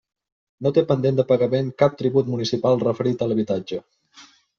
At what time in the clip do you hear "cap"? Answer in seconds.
1.81-1.99